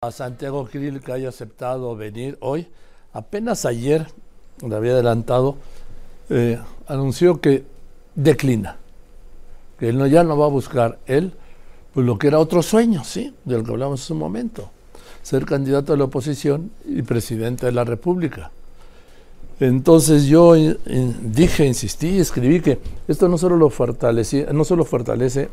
[0.00, 2.68] a Santiago Krill que haya aceptado venir hoy.
[3.12, 4.06] Apenas ayer,
[4.64, 5.56] le había adelantado,
[6.30, 7.64] eh, anunció que
[8.14, 8.76] declina,
[9.76, 11.32] que él no, ya no va a buscar él,
[11.92, 13.34] pues lo que era otro sueño, ¿sí?
[13.44, 14.70] Del que hablamos en su momento,
[15.24, 18.52] ser candidato de la oposición y presidente de la República.
[19.58, 20.76] Entonces yo eh,
[21.22, 22.78] dije, insistí, escribí que
[23.08, 25.48] esto no solo lo fortalece, no solo fortalece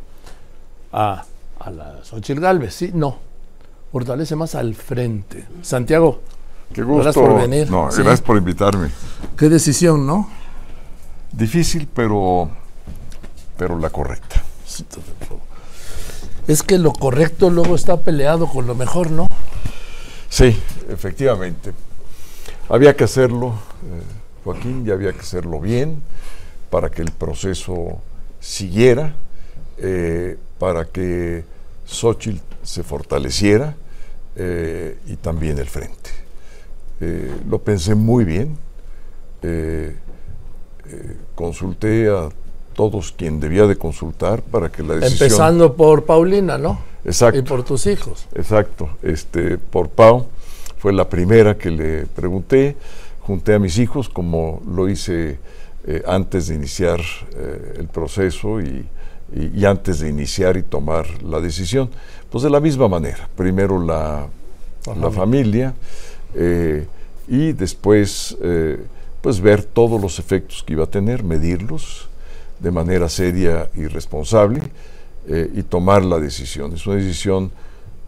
[0.91, 1.25] a,
[1.57, 3.34] a la Xochitl Galvez, sí, no,
[4.00, 5.46] fortalece más al frente.
[5.62, 6.20] Santiago,
[6.73, 7.02] Qué gusto.
[7.04, 7.72] gracias por venir.
[7.72, 8.02] No, Sí.
[8.02, 8.90] gracias por invitarme.
[9.38, 10.30] Qué decisión, ¿no?
[11.31, 12.49] Difícil, pero,
[13.58, 14.44] pero la correcta.
[16.45, 19.30] Es que lo correcto luego está peleado con lo mejor, ¿no?
[20.27, 20.59] Sí,
[20.90, 21.71] efectivamente.
[22.68, 23.54] Había que hacerlo,
[23.85, 24.02] eh,
[24.43, 26.04] Joaquín, y había que hacerlo bien
[26.70, 28.02] para que el proceso
[28.41, 29.16] siguiera,
[29.77, 31.46] eh, para que
[31.85, 33.77] Xochitl se fortaleciera
[34.35, 36.09] eh, y también el frente.
[36.99, 38.57] Eh, lo pensé muy bien.
[39.41, 39.96] eh,
[41.34, 42.29] consulté a
[42.73, 45.27] todos quien debía de consultar para que la decisión...
[45.27, 46.79] Empezando por Paulina, ¿no?
[47.04, 47.40] Exacto.
[47.40, 48.27] Y por tus hijos.
[48.35, 50.27] Exacto, este, por Pau
[50.77, 52.76] fue la primera que le pregunté,
[53.21, 55.40] junté a mis hijos como lo hice
[56.07, 56.99] antes de iniciar
[57.77, 58.88] el proceso y,
[59.34, 61.90] y- y antes de iniciar y tomar la decisión.
[62.29, 64.28] Pues de la misma manera, primero la,
[65.00, 65.73] la familia
[66.35, 66.85] eh,
[67.28, 68.78] y después eh,
[69.22, 72.07] pues ver todos los efectos que iba a tener, medirlos
[72.59, 74.62] de manera seria y responsable
[75.28, 76.73] eh, y tomar la decisión.
[76.73, 77.51] Es una decisión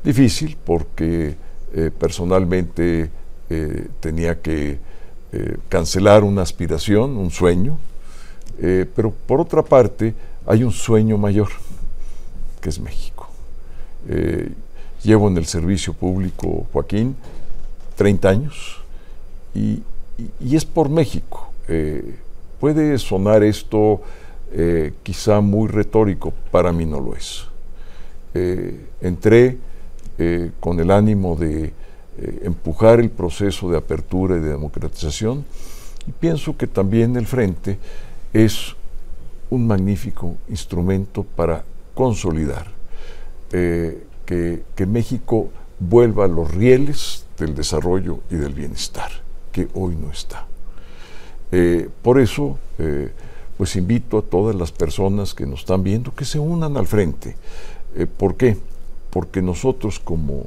[0.03, 1.35] difícil porque
[1.99, 3.09] personalmente
[3.99, 4.79] tenía que
[5.69, 7.77] cancelar una aspiración, un sueño,
[8.95, 10.13] pero por otra parte
[10.47, 11.49] hay un sueño mayor,
[12.61, 13.27] que es México.
[14.07, 14.49] Eh,
[15.03, 17.15] llevo en el servicio público, Joaquín,
[17.97, 18.77] 30 años
[19.53, 19.83] y,
[20.41, 21.51] es por México.
[21.67, 22.15] Eh,
[22.59, 24.01] puede sonar esto
[24.53, 27.45] eh, quizá muy retórico, para mí no lo es.
[29.01, 29.57] Entré
[30.59, 31.73] con el ánimo de
[32.43, 35.43] empujar el proceso de apertura y de democratización
[36.05, 37.79] y pienso que también el Frente
[38.33, 38.75] es
[39.49, 41.63] un magnífico instrumento para
[41.93, 42.67] consolidar
[43.51, 45.49] eh, que, que México
[45.79, 49.09] vuelva a los rieles del desarrollo y del bienestar,
[49.51, 50.47] que hoy no está.
[51.51, 53.11] Eh, por eso, eh,
[53.57, 57.35] pues invito a todas las personas que nos están viendo que se unan al frente.
[58.17, 58.57] ¿Por qué?
[59.09, 60.43] Porque nosotros como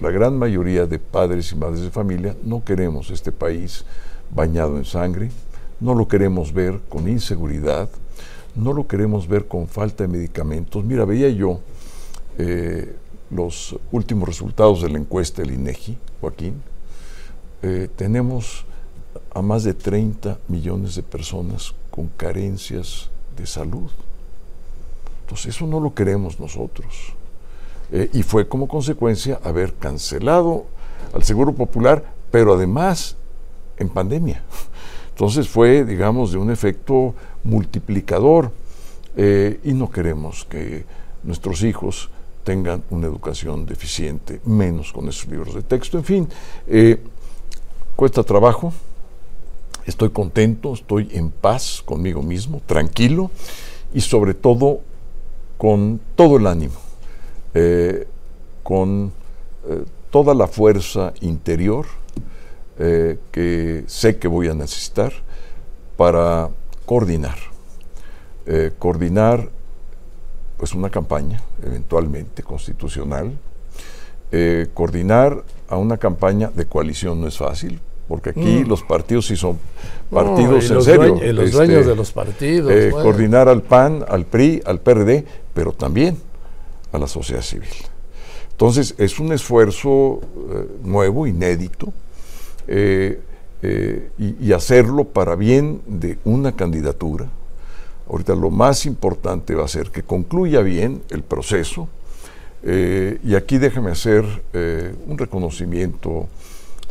[0.00, 3.84] la gran mayoría de padres y madres de familia no queremos este país
[4.30, 5.30] bañado en sangre,
[5.80, 7.88] no lo queremos ver con inseguridad,
[8.54, 10.84] no lo queremos ver con falta de medicamentos.
[10.84, 11.60] Mira, veía yo
[12.38, 12.94] eh,
[13.30, 16.62] los últimos resultados de la encuesta del INEGI, Joaquín,
[17.62, 18.64] eh, tenemos
[19.34, 23.90] a más de 30 millones de personas con carencias de salud.
[25.22, 27.14] Entonces eso no lo queremos nosotros.
[27.90, 30.66] Eh, y fue como consecuencia haber cancelado
[31.12, 33.16] al Seguro Popular, pero además
[33.76, 34.42] en pandemia.
[35.14, 37.14] Entonces fue, digamos, de un efecto
[37.44, 38.50] multiplicador
[39.16, 40.84] eh, y no queremos que
[41.22, 42.10] nuestros hijos
[42.42, 45.98] tengan una educación deficiente, menos con esos libros de texto.
[45.98, 46.28] En fin,
[46.66, 47.00] eh,
[47.94, 48.72] cuesta trabajo,
[49.86, 53.30] estoy contento, estoy en paz conmigo mismo, tranquilo
[53.94, 54.80] y sobre todo
[55.56, 56.74] con todo el ánimo,
[57.54, 58.08] eh,
[58.64, 59.12] con
[60.10, 61.86] toda la fuerza interior
[62.78, 65.12] eh, que sé que voy a necesitar
[65.96, 66.48] para
[66.86, 67.36] coordinar,
[68.46, 69.48] eh, coordinar
[70.56, 73.32] pues una campaña eventualmente constitucional,
[74.32, 78.68] eh, coordinar a una campaña de coalición no es fácil, porque aquí Mm.
[78.68, 79.58] los partidos sí son
[80.10, 81.14] partidos en serio.
[81.16, 82.70] dueños- los este, dueños de los partidos.
[82.72, 83.04] eh, bueno.
[83.04, 85.24] coordinar al PAN, al PRI, al PRD,
[85.54, 86.16] pero también
[86.92, 87.68] a la sociedad civil.
[88.50, 90.20] Entonces, es un esfuerzo
[90.52, 91.92] eh, nuevo, inédito,
[92.66, 93.20] eh,
[93.62, 97.28] eh, y, hacerlo para bien de una candidatura.
[98.08, 101.88] Ahorita lo más importante va a ser que concluya bien el proceso.
[102.62, 104.24] eh, y aquí déjame hacer
[105.06, 106.28] un reconocimiento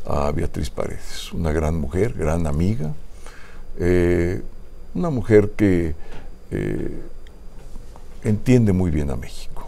[0.05, 2.93] a Beatriz Paredes, una gran mujer, gran amiga,
[4.93, 5.95] una mujer que
[8.23, 9.67] entiende muy bien a México,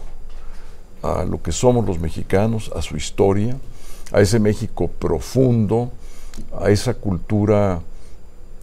[1.02, 3.56] a lo que somos los mexicanos, a su historia,
[4.12, 5.90] a ese México profundo,
[6.58, 7.80] a esa cultura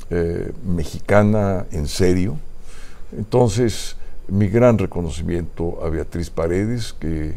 [0.09, 2.37] eh, mexicana en serio.
[3.17, 3.95] Entonces,
[4.27, 7.35] mi gran reconocimiento a Beatriz Paredes, que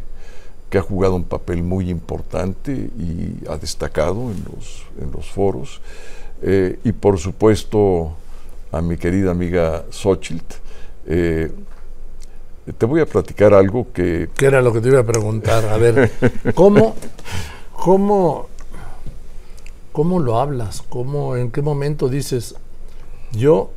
[0.71, 5.81] que ha jugado un papel muy importante y ha destacado en los, en los foros.
[6.43, 8.17] Eh, y por supuesto
[8.73, 10.57] a mi querida amiga Xochitl.
[11.07, 11.51] Eh,
[12.77, 14.29] te voy a platicar algo que...
[14.37, 15.67] ¿Qué era lo que te iba a preguntar?
[15.67, 16.11] A ver,
[16.55, 16.97] ¿cómo,
[17.77, 18.49] cómo,
[19.93, 20.83] cómo lo hablas?
[20.89, 22.55] ¿Cómo, ¿En qué momento dices,
[23.33, 23.71] yo,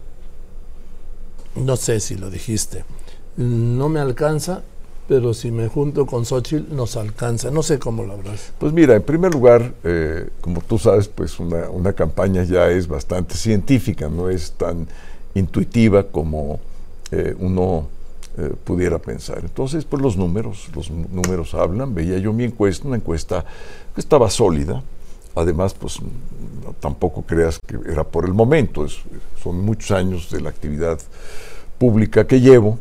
[1.55, 2.83] no sé si lo dijiste,
[3.37, 4.63] no me alcanza,
[5.07, 7.49] pero si me junto con Xochitl nos alcanza.
[7.49, 8.53] No sé cómo lo hablas.
[8.59, 13.33] Pues mira, en primer lugar, eh, como tú sabes, pues una, campaña ya es bastante
[13.33, 14.87] científica, no es tan
[15.33, 16.59] intuitiva como
[17.11, 17.87] eh, uno
[18.37, 19.39] eh, pudiera pensar.
[19.41, 21.93] Entonces, pues los números, los números hablan.
[21.93, 23.45] Veía yo mi encuesta, una encuesta
[23.93, 24.83] que estaba sólida.
[25.35, 25.99] Además, pues
[26.79, 28.85] tampoco creas que era por el momento,
[29.41, 30.99] son muchos años de la actividad
[31.77, 32.79] pública que llevo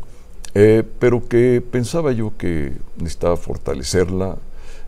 [0.55, 4.39] eh, pero que pensaba yo que necesitaba fortalecerla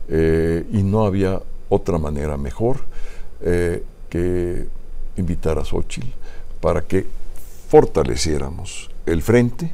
[0.09, 2.79] eh, y no había otra manera mejor
[4.11, 4.67] que
[5.17, 6.09] invitar a Xochitl
[6.61, 7.07] para que
[7.69, 9.73] fortaleciéramos el frente.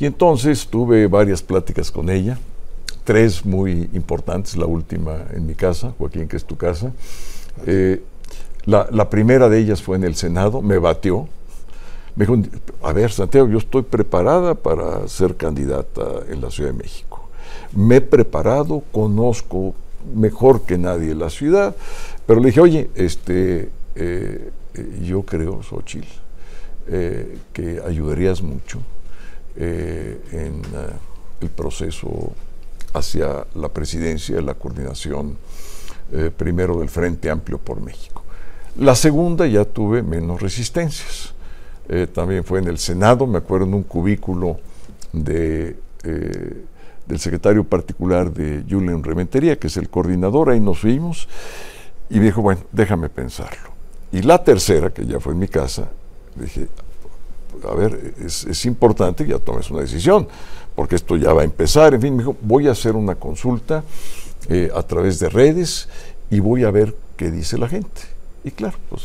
[0.00, 2.38] Y entonces tuve varias pláticas con ella,
[3.04, 6.92] tres muy importantes, la última en mi casa, Joaquín, que es tu casa.
[8.64, 11.28] La, la, primera de ellas fue en el Senado, me batió,
[12.16, 12.38] me dijo,
[12.82, 17.28] a ver, Santiago, yo estoy preparada para ser candidata en la Ciudad de México.
[17.74, 19.74] Me he preparado, conozco
[20.14, 21.76] mejor que nadie la ciudad,
[22.26, 26.06] pero le dije, oye, este, eh, eh, yo creo, Xochitl,
[26.88, 28.78] eh, que ayudarías mucho
[29.56, 30.62] en
[31.40, 32.32] el proceso
[32.94, 35.36] hacia la presidencia, la coordinación
[36.36, 38.24] primero del Frente Amplio por México.
[38.76, 41.34] La segunda ya tuve menos resistencias.
[41.88, 44.58] Eh, también fue en el Senado, me acuerdo en un cubículo
[45.12, 46.64] de, eh,
[47.04, 51.28] del secretario particular de Julian Rementería, que es el coordinador, ahí nos fuimos,
[52.08, 53.70] y me dijo, bueno, déjame pensarlo.
[54.12, 55.88] Y la tercera, que ya fue en mi casa,
[56.36, 56.68] dije,
[57.68, 60.26] a ver, es, importante que ya tomes una decisión,
[60.74, 61.94] porque esto ya va a empezar.
[61.94, 63.84] En fin, me dijo, voy a hacer una consulta
[64.48, 65.88] eh, a través de redes
[66.30, 68.02] y voy a ver qué dice la gente.
[68.44, 69.02] Y claro, pues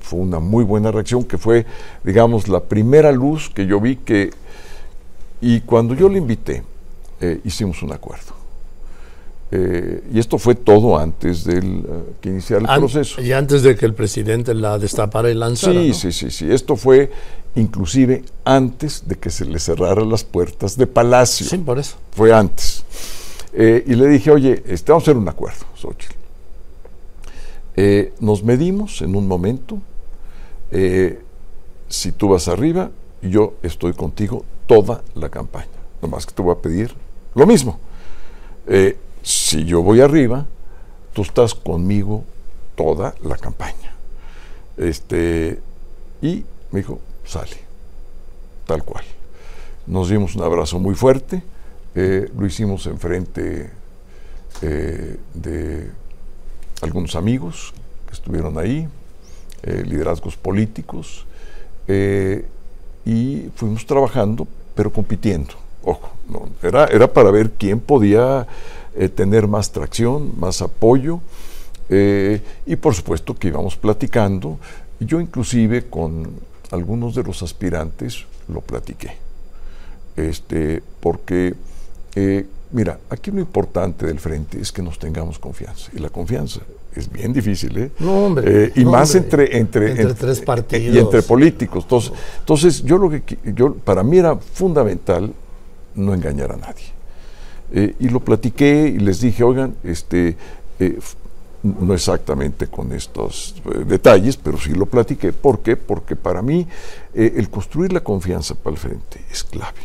[0.00, 1.64] fue una muy buena reacción, que fue,
[2.02, 4.30] digamos, la primera luz que yo vi que...
[5.40, 6.62] Y cuando yo le invité,
[7.20, 8.41] eh, hicimos un acuerdo.
[9.54, 13.20] Eh, y esto fue todo antes del uh, que iniciara el proceso.
[13.20, 15.74] Y antes de que el presidente la destapara y lanzara.
[15.74, 16.50] Sí, sí, sí, sí.
[16.50, 17.12] Esto fue
[17.54, 21.46] inclusive antes de que se le cerraran las puertas de Palacio.
[21.46, 21.96] Sí, por eso.
[22.12, 22.82] Fue antes.
[23.52, 26.14] Eh, y le dije, oye, este, vamos a hacer un acuerdo, Xochitl.
[28.20, 29.78] nos medimos en un momento,
[31.88, 32.90] si tú vas arriba,
[33.20, 35.68] yo estoy contigo toda la campaña.
[36.00, 36.94] Nomás que te voy a pedir
[37.34, 37.78] lo mismo.
[38.66, 40.46] Eh, si yo voy arriba,
[41.12, 42.24] tú estás conmigo
[42.74, 43.94] toda la campaña.
[44.76, 45.60] Este,
[46.20, 47.56] y me dijo, sale,
[48.66, 49.04] tal cual.
[49.86, 51.42] Nos dimos un abrazo muy fuerte,
[51.94, 53.70] eh, lo hicimos enfrente
[54.60, 55.90] de
[56.82, 57.72] algunos amigos
[58.06, 58.88] que estuvieron ahí,
[59.62, 61.24] eh, liderazgos políticos,
[61.88, 62.44] eh,
[63.04, 65.54] y fuimos trabajando, pero compitiendo.
[65.84, 66.10] Ojo,
[66.62, 68.46] era, era para ver quién podía
[68.96, 71.20] eh, tener más tracción, más apoyo,
[72.64, 74.58] y por supuesto que íbamos platicando.
[74.98, 76.30] Yo inclusive con
[76.70, 79.18] algunos de los aspirantes lo platiqué,
[80.16, 81.54] este, porque
[82.72, 85.90] Mira, aquí lo importante del frente es que nos tengamos confianza.
[85.94, 86.60] Y la confianza
[86.96, 87.90] es bien difícil, ¿eh?
[87.98, 88.64] No, hombre.
[88.64, 90.94] Eh, y más entre, entre, tres partidos.
[90.94, 91.84] Y entre políticos.
[91.84, 93.22] Entonces, entonces, yo lo que
[93.54, 95.32] yo para mí era fundamental
[95.94, 96.84] no engañar a nadie.
[97.72, 100.36] Eh, y lo platiqué y les dije, oigan, este,
[100.78, 100.98] eh,
[101.62, 103.54] no exactamente con estos
[103.86, 105.32] detalles, pero sí lo platiqué.
[105.32, 105.76] ¿Por qué?
[105.76, 106.66] Porque para mí
[107.14, 109.80] el construir la confianza para el frente es clave.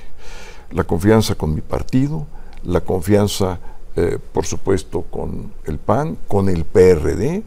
[0.71, 2.25] La confianza con mi partido,
[2.63, 3.59] la confianza,
[3.95, 7.43] eh, por supuesto, con el PAN, con el PRD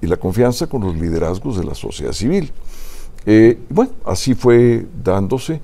[0.00, 2.52] y la confianza con los liderazgos de la sociedad civil.
[3.26, 5.60] Eh, bueno, así fue dándose.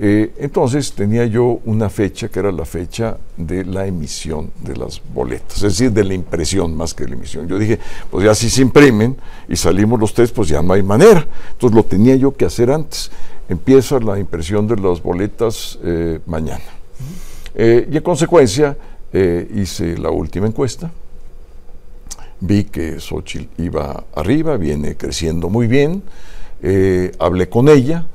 [0.00, 5.02] Eh, entonces tenía yo una fecha que era la fecha de la emisión de las
[5.12, 7.48] boletas, es decir, de la impresión más que de la emisión.
[7.48, 9.16] Yo dije, pues ya si se imprimen
[9.48, 11.26] y salimos los tres, pues ya no hay manera.
[11.50, 13.10] Entonces lo tenía yo que hacer antes.
[13.48, 15.78] Empieza la impresión de las boletas
[16.26, 16.78] mañana.
[17.54, 18.76] Eh, y en consecuencia
[19.12, 20.92] eh, hice la última encuesta,
[22.40, 26.04] vi que Xochitl iba arriba, viene creciendo muy bien,
[26.62, 28.06] eh, hablé con ella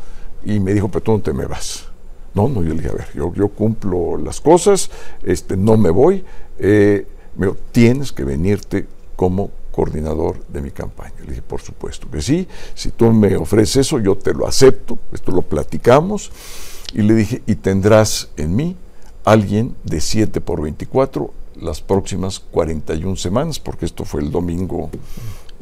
[0.45, 1.85] y me dijo, pero tú no te me vas.
[2.33, 4.89] No, no, yo le dije, a ver, yo, yo cumplo las cosas,
[5.23, 6.23] este, no me voy,
[6.57, 11.13] eh, me dijo, tienes que venirte como coordinador de mi campaña.
[11.19, 14.97] Le dije, por supuesto que sí, si tú me ofreces eso, yo te lo acepto,
[15.11, 16.31] esto lo platicamos,
[16.93, 18.75] y le dije, y tendrás en mí
[19.25, 21.31] alguien de 7 por 24
[21.61, 24.89] las próximas 41 semanas, porque esto fue el domingo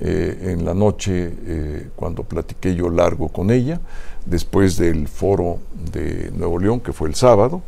[0.03, 3.79] eh, en la noche eh, cuando platiqué yo largo con ella,
[4.25, 5.59] después del foro
[5.93, 7.61] de Nuevo León, que fue el sábado,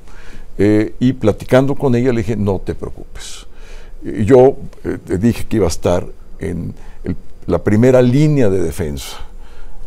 [0.58, 3.46] eh, y platicando con ella le dije, no te preocupes.
[4.04, 4.58] Yo
[5.06, 6.08] dije que iba a estar
[6.40, 6.74] en
[7.46, 9.18] la primera línea de defensa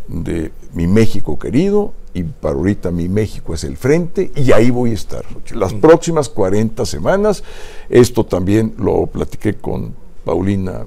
[0.06, 4.92] de mi México querido y para ahorita mi México es el frente y ahí voy
[4.92, 5.24] a estar.
[5.52, 7.42] Las próximas 40 semanas,
[7.88, 10.86] esto también lo platiqué con Paulina,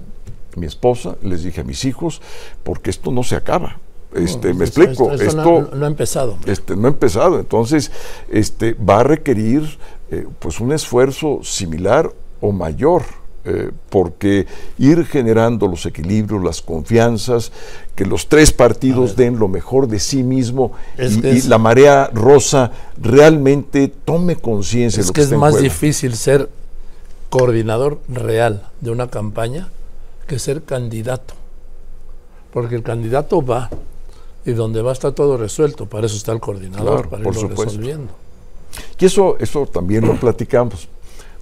[0.56, 2.22] mi esposa, les dije a mis hijos,
[2.63, 3.77] porque esto no se acaba.
[4.13, 6.38] Este, me explico, esto, no, ha empezado.
[6.46, 7.91] Este, no ha empezado, entonces
[8.32, 9.77] este, va a requerir
[10.10, 13.03] eh, pues un esfuerzo similar o mayor
[13.46, 17.51] eh, porque ir generando los equilibrios, las confianzas,
[17.96, 23.88] que los tres partidos den lo mejor de sí mismo y, la marea rosa realmente
[23.88, 26.50] tome conciencia de lo que, es más difícil ser
[27.29, 29.70] coordinador real de una campaña
[30.29, 31.33] que ser candidato,
[32.53, 33.69] porque el candidato va
[34.45, 38.13] y donde va está todo resuelto, para eso está el coordinador, para irlo resolviendo.
[39.00, 40.88] Y eso, eso también lo platicamos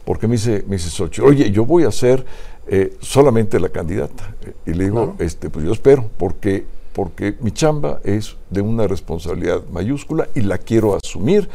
[0.05, 2.25] porque me dice, me dice oye, yo voy a ser
[2.65, 4.33] eh, solamente la candidata.
[4.65, 9.63] Y le digo, este, pues yo espero, porque, porque mi chamba es de una responsabilidad
[9.69, 11.49] mayúscula y la quiero asumir,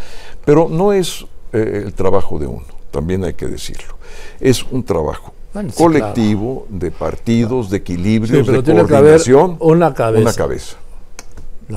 [0.44, 1.24] pero no es
[1.54, 3.96] eh, el trabajo de uno, también hay que decirlo.
[4.38, 5.32] Es un trabajo
[5.76, 9.56] colectivo de partidos, de equilibrios, de coordinación.
[9.60, 10.22] una cabeza.
[10.22, 10.76] Una cabeza.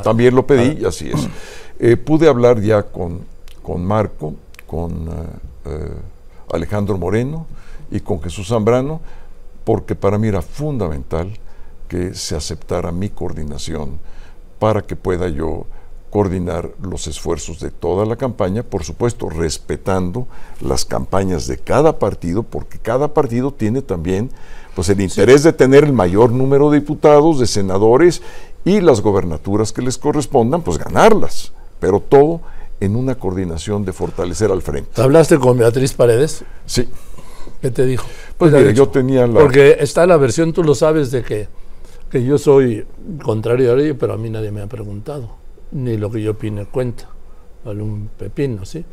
[0.04, 1.28] También lo pedí y así es.
[1.80, 3.22] Eh, pude hablar ya con,
[3.62, 4.34] con Marco,
[4.66, 5.10] con
[6.52, 7.46] Alejandro Moreno
[7.92, 9.02] y con Jesús Zambrano,
[9.64, 11.32] porque para mí era fundamental
[11.88, 14.00] que se aceptara mi coordinación
[14.60, 15.66] para que pueda yo
[16.16, 20.28] coordinar los esfuerzos de toda la campaña, por supuesto respetando
[20.62, 24.32] las campañas de cada partido, porque cada partido tiene también
[24.76, 28.22] pues el interés de tener el mayor número de diputados, de senadores
[28.64, 32.40] y las gobernaturas que les correspondan, pues ganarlas, pero todo
[32.80, 35.02] en una coordinación de fortalecer al frente.
[35.02, 36.46] ¿Hablaste con Beatriz Paredes?
[36.66, 36.88] Sí.
[37.60, 38.08] ¿Qué te dijo?
[38.38, 39.42] Pues mira, yo tenía la...
[39.42, 41.50] Porque está la versión, tú lo sabes, de que,
[42.10, 42.88] que yo soy
[43.22, 45.44] contrario a ello, pero a mí nadie me ha preguntado,
[45.76, 47.10] ni lo que yo opine cuenta,
[47.64, 48.84] vale un pepino, ¿sí?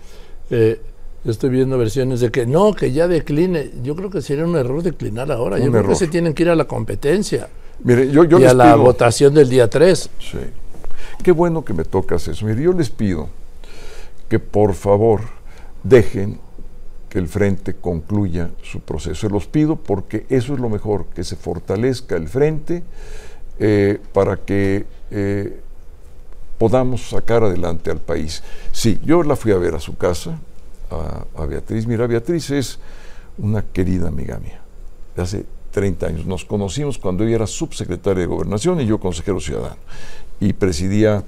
[0.50, 0.80] Eh,
[1.24, 3.70] estoy viendo versiones de que no, que ya decline.
[3.82, 5.58] Yo creo que sería un error declinar ahora.
[5.58, 7.48] yo creo que se tienen que ir a la competencia.
[7.84, 10.10] Mire, yo, yo y a la votación del día 3.
[10.18, 10.38] Sí.
[11.22, 12.44] Qué bueno que me tocas eso.
[12.46, 13.28] Mire, yo les pido
[14.28, 15.20] que por favor
[15.84, 16.40] dejen
[17.08, 19.28] que el frente concluya su proceso.
[19.28, 22.82] Los pido porque eso es lo mejor, que se fortalezca el frente
[23.58, 25.60] eh, para que eh,
[26.62, 28.40] podamos sacar adelante al país.
[28.70, 30.38] Sí, yo la fui a ver a su casa,
[31.36, 31.88] a, Beatriz.
[31.88, 32.78] Mira, Beatriz es
[33.36, 34.60] una querida amiga mía,
[35.16, 36.24] de hace 30 años.
[36.24, 39.74] Nos conocimos cuando ella era subsecretaria de Gobernación y yo consejero ciudadano.
[40.38, 41.24] Y presidía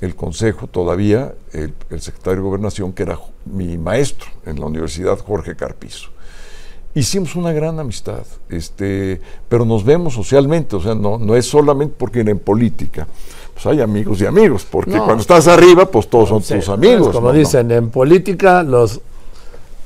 [0.00, 5.54] el consejo todavía, el, secretario de Gobernación, que era mi maestro en la Universidad Jorge
[5.54, 6.08] Carpizo.
[6.92, 11.94] Hicimos una gran amistad, este, pero nos vemos socialmente, o sea, no, no es solamente
[11.96, 13.06] porque en política,
[13.62, 17.14] pues hay amigos y amigos, porque cuando estás arriba, pues todos son tus amigos.
[17.14, 19.00] como dicen, en política los,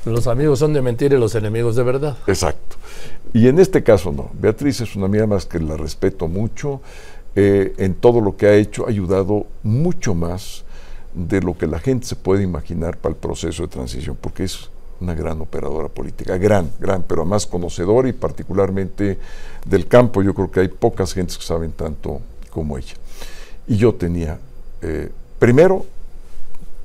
[0.05, 2.17] los amigos son de mentira y los enemigos de verdad.
[2.27, 2.77] Exacto.
[3.35, 4.31] Y en este caso no.
[4.33, 6.81] Beatriz es una amiga más que la respeto mucho.
[7.35, 10.65] Eh, en todo lo que ha hecho, ha ayudado mucho más
[11.13, 14.71] de lo que la gente se puede imaginar para el proceso de transición, porque es
[15.01, 19.19] una gran operadora política, gran, gran, pero más conocedora y particularmente
[19.67, 20.23] del campo.
[20.23, 22.95] Yo creo que hay pocas gentes que saben tanto como ella.
[23.69, 24.39] Y yo tenía,
[24.83, 25.85] eh, primero,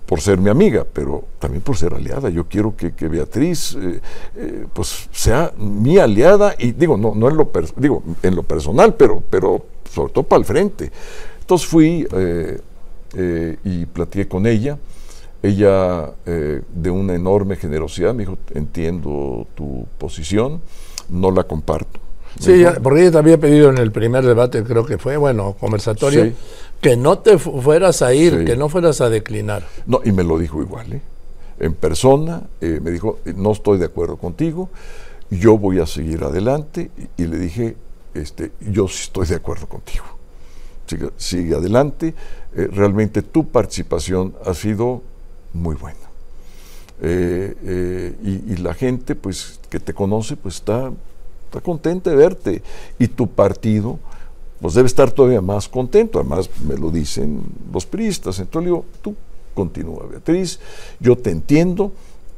[0.05, 2.29] por ser mi amiga, pero también por ser aliada.
[2.29, 7.49] Yo quiero que, Beatriz eh, pues sea mi aliada y digo, no, no en lo,
[7.77, 10.91] digo, en lo personal, pero, pero sobre todo para el frente.
[11.39, 12.59] Entonces fui eh,
[13.15, 14.77] eh, y platiqué con ella.
[15.43, 20.61] Ella, eh, de una enorme generosidad, me dijo, entiendo tu posición,
[21.09, 21.99] no la comparto.
[22.39, 26.31] Sí, porque ella te había pedido en el primer debate, creo que fue, bueno, conversatorio,
[26.79, 29.67] que no te fueras a ir, que no fueras a declinar.
[29.85, 31.01] No, y me lo dijo igual,
[31.59, 34.69] en persona, me dijo, no estoy de acuerdo contigo,
[35.29, 37.75] yo voy a seguir adelante, y le dije,
[38.13, 40.05] este, yo sí estoy de acuerdo contigo.
[41.17, 42.13] Sigue, adelante.
[42.55, 45.01] Eh, realmente tu participación ha sido
[45.53, 45.97] muy buena.
[47.01, 50.91] Eh, eh, y, la gente pues que te conoce pues está,
[51.51, 52.63] está contenta de verte.
[52.97, 53.99] Y tu partido
[54.61, 57.41] pues debe estar todavía más contento, además me lo dicen
[57.73, 59.15] los priistas, entonces digo, tú
[59.55, 60.59] continúa Beatriz,
[60.99, 61.91] yo te entiendo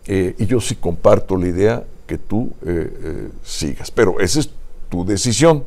[0.07, 2.53] eh, y yo sí comparto la idea que tú
[3.43, 4.49] sigas, pero esa es
[4.89, 5.65] tu decisión,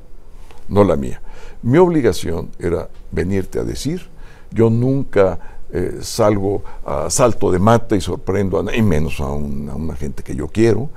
[0.68, 1.20] no la mía.
[1.62, 4.06] Mi obligación era venirte a decir,
[4.50, 5.38] yo nunca
[5.72, 10.34] eh, salgo a salto de mata y sorprendo a nadie, menos a, una gente que
[10.36, 10.90] yo quiero.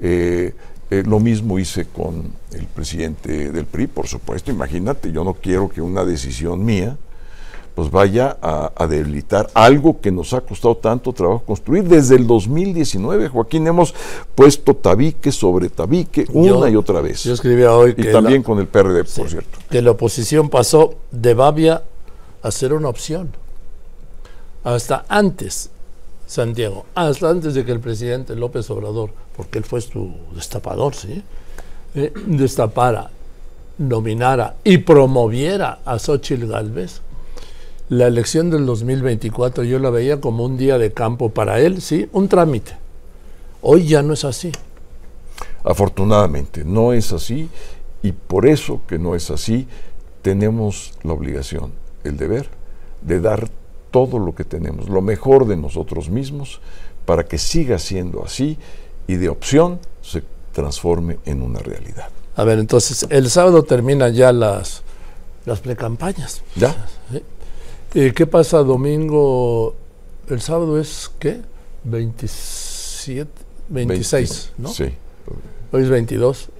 [0.00, 0.52] Eh,
[0.90, 4.50] eh, lo mismo hice con el presidente del PRI, por supuesto.
[4.50, 6.96] Imagínate, yo no quiero que una decisión mía
[7.74, 11.84] pues vaya a, debilitar algo que nos ha costado tanto trabajo construir.
[11.84, 13.94] Desde el 2019, Joaquín, hemos
[14.34, 17.24] puesto tabique sobre tabique una y otra vez.
[17.24, 18.08] Yo escribía hoy que...
[18.08, 19.58] Y también con el PRD, por cierto.
[19.68, 21.82] Que la oposición pasó de Babia
[22.40, 23.28] a ser una opción
[24.64, 25.70] hasta antes,
[26.26, 31.22] Santiago, hasta antes de que el presidente López Obrador, porque él fue su destapador, ¿sí?
[31.94, 33.10] Eh, destapara,
[33.78, 37.00] nominara y promoviera a Xochitl Galvez,
[37.88, 42.08] la elección del 2024 yo la veía como un día de campo para él, sí,
[42.12, 42.72] un trámite.
[43.62, 44.50] Hoy ya no es así.
[45.62, 47.48] Afortunadamente, no es así
[48.02, 49.68] y por eso que no es así,
[50.22, 52.48] tenemos la obligación, el deber
[53.02, 53.48] de dar
[53.96, 56.60] todo lo que tenemos, lo mejor de nosotros mismos,
[57.06, 58.58] para que siga siendo así
[59.06, 60.22] y de opción se
[60.52, 62.10] transforme en una realidad.
[62.34, 64.82] A ver, entonces, el sábado terminan ya las,
[65.46, 66.42] las precampañas.
[66.56, 66.76] ¿Ya?
[67.94, 69.74] ¿Y ¿Qué pasa domingo?
[70.28, 71.40] El sábado es, ¿qué?
[71.84, 73.30] 27,
[73.70, 74.68] 26, ¿no?
[74.68, 74.92] Sí.
[75.72, 76.50] Hoy es 22.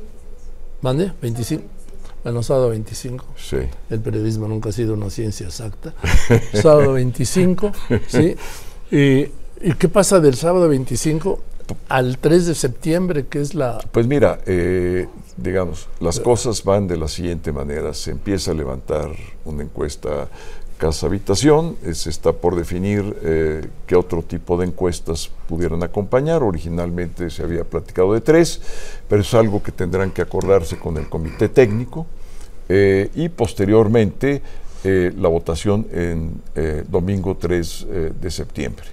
[0.81, 1.13] ¿Mande?
[1.21, 1.76] 25.
[2.27, 3.25] Bueno, sábado 25.
[3.37, 3.59] Sí.
[3.89, 5.95] El periodismo nunca ha sido una ciencia exacta.
[6.55, 7.71] sábado 25,
[8.09, 8.35] ¿sí?
[8.91, 9.27] Y,
[9.75, 11.39] qué pasa del sábado 25
[11.89, 13.79] al 3 de septiembre, que es la...
[13.93, 15.07] Pues mira, eh,
[15.37, 17.95] digamos, las cosas van de la siguiente manera.
[17.95, 19.13] Se empieza a levantar
[19.45, 20.27] una encuesta
[20.79, 26.43] casa habitación, se está por definir eh, qué otro tipo de encuestas pudieran acompañar.
[26.43, 28.61] Originalmente se había platicado de tres,
[29.09, 32.07] pero es algo que tendrán que acordarse con el comité técnico.
[32.69, 34.43] Eh, y posteriormente
[34.85, 37.87] eh, la votación en eh, domingo 3
[38.21, 38.87] de septiembre.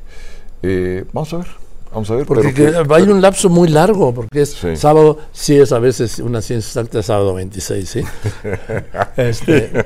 [1.11, 1.63] vamos a ver.
[1.91, 2.25] Vamos a ver.
[2.25, 6.81] Porque hay un lapso muy largo, porque es sábado, sí es a veces una ciencia
[6.81, 8.01] exacta, sábado 26, ¿sí?
[9.17, 9.85] este,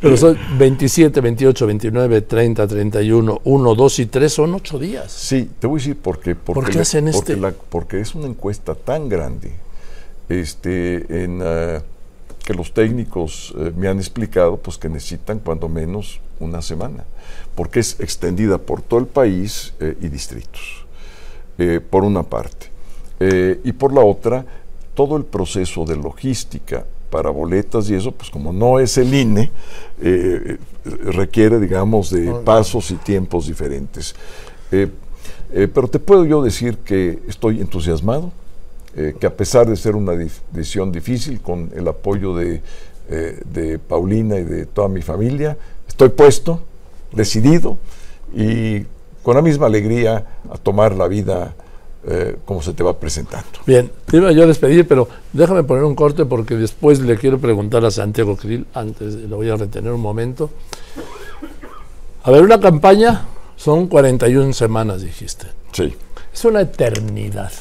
[0.00, 5.10] pero son 27, 28, 29, 30, 31, 1, 2 y 3 son 8 días.
[5.10, 6.36] Sí, te voy a decir por qué.
[6.36, 7.52] Porque, ¿Por qué hacen porque este?
[7.68, 9.52] porque es una encuesta tan grande
[10.28, 11.42] este, en,
[12.42, 17.04] que los técnicos eh, me han explicado pues que necesitan cuando menos una semana,
[17.54, 20.84] porque es extendida por todo el país eh, y distritos,
[21.58, 22.70] eh, por una parte.
[23.64, 24.44] y por la otra,
[24.94, 29.48] todo el proceso de logística para boletas y eso, pues como no es el INE,
[31.04, 34.16] requiere, digamos, de pasos y tiempos diferentes.
[34.68, 38.32] pero te puedo yo decir que estoy entusiasmado,
[38.94, 42.60] eh, que a pesar de ser una decisión difícil, con el apoyo de,
[43.08, 45.56] eh, de, Paulina y de toda mi familia,
[45.88, 46.60] estoy puesto,
[47.10, 47.78] decidido
[48.34, 48.82] y
[49.22, 51.54] con la misma alegría a tomar la vida
[52.06, 53.60] eh, como se te va presentando.
[53.66, 57.38] Bien, te iba yo a despedir, pero déjame poner un corte porque después le quiero
[57.38, 60.50] preguntar a Santiago Krill, antes lo voy a retener un momento.
[62.24, 63.26] A ver, una campaña
[63.56, 65.46] son 41 semanas, dijiste.
[65.72, 65.94] Sí.
[66.32, 67.52] Es una eternidad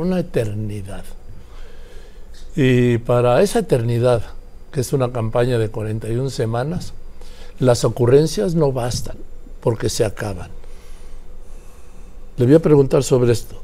[0.00, 1.04] una eternidad.
[2.56, 4.22] Y para esa eternidad,
[4.72, 6.92] que es una campaña de 41 semanas,
[7.58, 9.16] las ocurrencias no bastan
[9.60, 10.50] porque se acaban.
[12.36, 13.60] Le voy a preguntar sobre esto.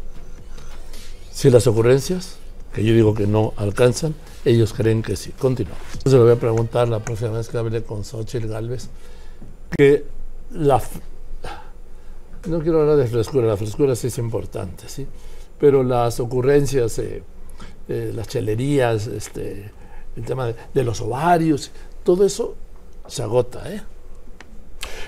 [1.32, 2.36] Si las ocurrencias,
[2.74, 5.32] que yo digo que no alcanzan, ellos creen que sí.
[5.32, 5.82] Continuamos.
[6.04, 8.88] Se lo voy a preguntar la próxima vez que hable con Xochitl Galvez,
[9.76, 10.04] que
[10.52, 10.80] la...
[12.46, 15.06] No quiero hablar de frescura, la frescura sí es importante, ¿sí?
[15.58, 17.22] Pero las ocurrencias, eh,
[17.88, 19.70] eh, las chelerías, este,
[20.16, 21.70] el tema de, los ovarios,
[22.02, 22.54] todo eso
[23.06, 23.72] se agota.
[23.72, 23.82] ¿eh?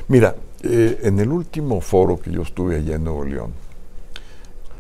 [0.09, 3.53] Mira, en el último foro que yo estuve allá en Nuevo León,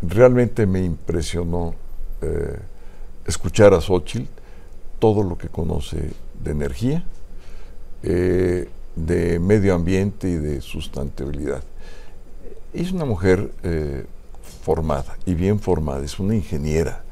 [0.02, 1.74] realmente me impresionó
[3.24, 4.28] escuchar a Xochitl
[4.98, 6.10] todo lo que conoce
[6.42, 7.04] de energía,
[8.02, 11.62] de medio ambiente y de sustentabilidad.
[12.72, 13.52] Es una mujer
[14.48, 17.02] formada y bien formada, es una ingeniera.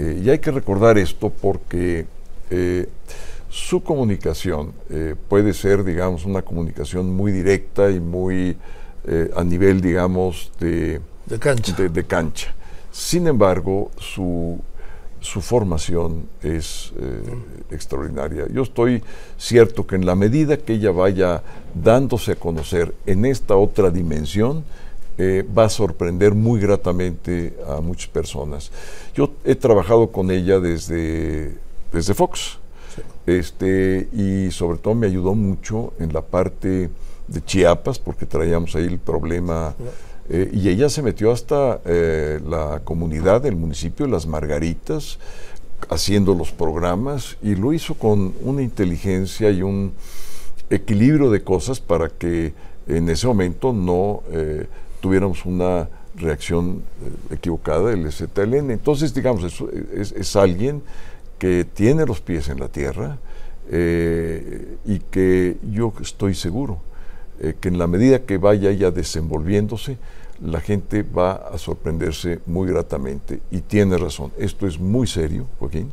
[0.00, 2.06] Eh, y hay que recordar esto porque
[2.48, 2.88] eh,
[3.50, 8.56] su comunicación eh, puede ser, digamos, una comunicación muy directa y muy
[9.34, 11.74] a nivel, digamos, de, de cancha.
[11.74, 12.54] de cancha.
[12.92, 14.60] Sin embargo, su
[15.22, 16.92] su formación es
[17.70, 18.46] extraordinaria.
[18.50, 19.02] Yo estoy
[19.36, 21.42] cierto que en la medida que ella vaya
[21.74, 24.64] dándose a conocer en esta otra dimensión,
[25.22, 28.70] eh, va a sorprender muy gratamente a muchas personas.
[29.14, 31.58] Yo he trabajado con ella desde,
[31.92, 32.56] desde Fox,
[33.26, 36.88] este, y sobre todo me ayudó mucho en la parte
[37.28, 39.74] de Chiapas, porque traíamos ahí el problema.
[40.30, 45.18] Eh, y ella se metió hasta eh, la comunidad del municipio de Las Margaritas,
[45.90, 49.92] haciendo los programas, y lo hizo con una inteligencia y un
[50.70, 52.54] equilibrio de cosas para que
[52.86, 54.66] en ese momento no eh,
[55.00, 56.82] tuviéramos una reacción
[57.30, 58.70] equivocada del ZLN.
[58.70, 59.44] Entonces, digamos,
[59.92, 60.82] es, es, alguien
[61.38, 63.18] que tiene los pies en la tierra
[63.68, 66.80] y que yo estoy seguro
[67.60, 69.96] que en la medida que vaya ella desenvolviéndose,
[70.40, 73.40] la gente va a sorprenderse muy gratamente.
[73.50, 75.92] Y tiene razón, esto es muy serio, Joaquín.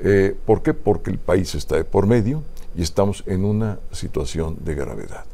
[0.00, 0.74] Eh, ¿Por qué?
[0.74, 2.42] Porque el país está de por medio
[2.76, 5.24] y estamos en una situación de gravedad.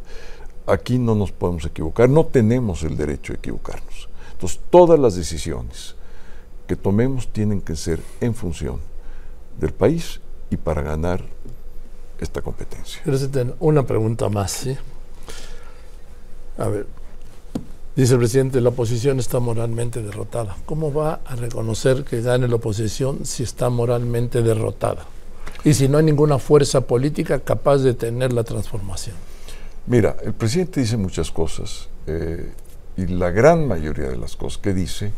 [0.68, 4.08] Aquí no nos podemos equivocar, no tenemos el derecho a equivocarnos.
[4.32, 5.94] Entonces, todas las decisiones
[6.66, 8.78] que tomemos tienen que ser en función
[9.58, 11.24] del país y para ganar
[12.20, 13.02] esta competencia.
[13.60, 14.76] Una pregunta más, ¿sí?
[16.58, 16.86] A ver,
[17.98, 20.56] Dice el presidente, la oposición está moralmente derrotada.
[20.66, 25.04] ¿Cómo va a reconocer que gane la oposición si está moralmente derrotada?
[25.64, 29.16] Y si no hay ninguna fuerza política capaz de tener la transformación.
[29.88, 32.52] Mira, el presidente dice muchas cosas eh,
[32.98, 35.12] y la gran mayoría de las cosas que dice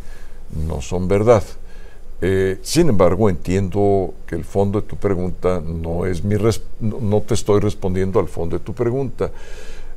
[0.69, 1.43] no son verdad.
[2.23, 6.37] Eh, sin embargo, entiendo que el fondo de tu pregunta no es mi
[6.81, 9.33] no te estoy respondiendo al fondo de tu pregunta.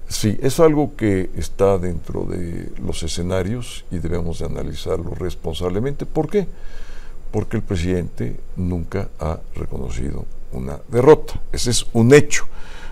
[0.07, 6.07] Sí, es algo que está dentro de los escenarios y debemos de analizarlo responsablemente.
[6.07, 6.47] ¿Por qué?
[7.31, 11.39] Porque el presidente nunca ha reconocido una derrota.
[11.51, 12.45] Ese es un hecho.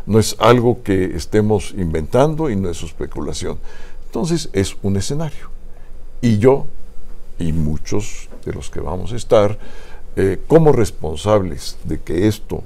[0.06, 3.58] No es algo que estemos inventando y no es especulación.
[4.06, 5.50] Entonces es un escenario.
[6.22, 6.66] Y yo
[7.40, 9.58] y muchos de los que vamos a estar
[10.16, 12.64] eh, como responsables de que esto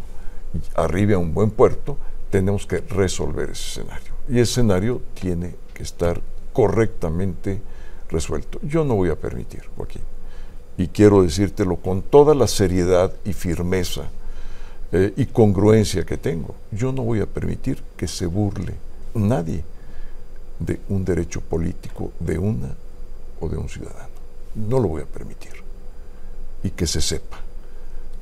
[0.75, 1.97] arribe a un buen puerto,
[2.29, 4.13] tenemos que resolver ese escenario.
[4.27, 6.21] Y ese escenario tiene que estar
[6.53, 7.61] correctamente
[8.09, 8.59] resuelto.
[8.63, 10.01] Yo no voy a permitir, Joaquín,
[10.77, 14.09] y quiero decírtelo con toda la seriedad y firmeza
[14.97, 18.75] eh, y congruencia que tengo, yo no voy a permitir que se burle
[19.13, 19.61] nadie
[20.57, 22.73] de un derecho político de una
[23.41, 24.15] o de un ciudadano.
[24.55, 25.51] No lo voy a permitir.
[26.63, 27.41] Y que se sepa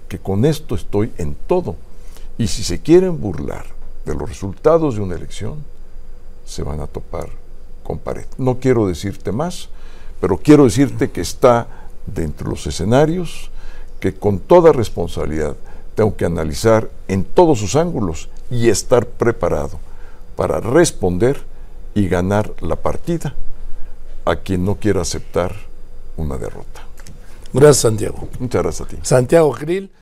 [0.09, 1.75] que con esto estoy en todo.
[2.39, 3.67] Y si se quieren burlar
[4.03, 5.63] de los resultados de una elección,
[6.43, 7.29] se van a topar
[7.83, 8.25] con pared.
[8.39, 9.69] No quiero decirte más,
[10.19, 11.67] pero quiero decirte que está
[12.07, 13.51] dentro de los escenarios
[13.99, 15.55] que con toda responsabilidad
[15.95, 19.79] tengo que analizar en todos sus ángulos y estar preparado
[20.35, 21.41] para responder
[21.95, 23.35] y ganar la partida
[24.25, 25.55] a quien no quiera aceptar
[26.17, 26.81] una derrota.
[27.53, 28.27] Gracias, Santiago.
[28.39, 28.97] Muchas gracias a ti.
[29.03, 29.91] Santiago Grill.